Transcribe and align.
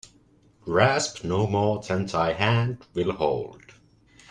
Grasp 0.61 1.23
no 1.23 1.45
more 1.45 1.79
than 1.83 2.07
thy 2.07 2.33
hand 2.33 2.83
will 2.95 3.11
hold. 3.11 3.61